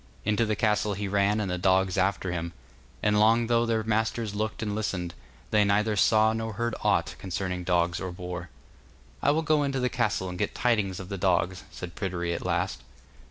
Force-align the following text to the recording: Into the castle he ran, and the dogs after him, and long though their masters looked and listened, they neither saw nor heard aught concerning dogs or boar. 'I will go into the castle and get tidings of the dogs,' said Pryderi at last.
Into 0.25 0.47
the 0.47 0.55
castle 0.55 0.95
he 0.95 1.07
ran, 1.07 1.39
and 1.39 1.51
the 1.51 1.59
dogs 1.59 1.95
after 1.95 2.31
him, 2.31 2.53
and 3.03 3.19
long 3.19 3.45
though 3.45 3.67
their 3.67 3.83
masters 3.83 4.33
looked 4.33 4.63
and 4.63 4.73
listened, 4.73 5.13
they 5.51 5.63
neither 5.63 5.95
saw 5.95 6.33
nor 6.33 6.53
heard 6.53 6.73
aught 6.83 7.13
concerning 7.19 7.63
dogs 7.63 7.99
or 8.01 8.11
boar. 8.11 8.49
'I 9.21 9.29
will 9.29 9.43
go 9.43 9.61
into 9.61 9.79
the 9.79 9.89
castle 9.89 10.27
and 10.27 10.39
get 10.39 10.55
tidings 10.55 10.99
of 10.99 11.09
the 11.09 11.19
dogs,' 11.19 11.65
said 11.69 11.93
Pryderi 11.93 12.33
at 12.33 12.43
last. 12.43 12.81